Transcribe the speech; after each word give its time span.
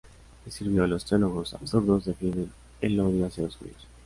Escribió: 0.47 0.87
"Los 0.87 1.05
teólogos 1.05 1.53
absurdos 1.53 2.05
defienden 2.05 2.49
el 2.81 2.99
odio 2.99 3.27
hacia 3.27 3.43
los 3.43 3.55
judíos. 3.57 3.85